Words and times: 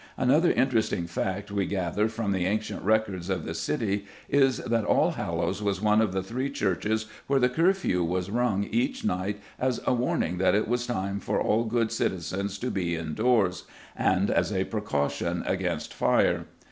Another 0.17 0.49
interesting 0.51 1.05
fact 1.05 1.51
we 1.51 1.67
gather 1.67 2.07
from 2.09 2.31
the 2.31 2.47
ancient 2.47 2.81
records 2.83 3.29
of 3.29 3.45
the 3.45 3.53
City 3.53 4.07
is 4.27 4.57
that 4.57 4.83
Allhallows 4.87 5.61
was 5.61 5.79
one 5.79 6.01
of 6.01 6.11
the 6.11 6.23
three 6.23 6.49
churches 6.49 7.05
where 7.27 7.39
the 7.39 7.49
curfew 7.49 8.03
was 8.03 8.31
rung 8.31 8.63
each 8.71 9.05
night 9.05 9.39
as 9.59 9.79
a 9.85 9.93
warning 9.93 10.39
that 10.39 10.55
it 10.55 10.67
was 10.67 10.87
time 10.87 11.19
for 11.19 11.39
all 11.39 11.65
good 11.65 11.91
citizens 11.91 12.57
to 12.57 12.71
be 12.71 12.95
indoors, 12.95 13.65
and 13.95 14.31
as 14.31 14.51
a 14.51 14.63
precaution 14.63 15.43
against 15.45 15.93
fire. 15.93 16.47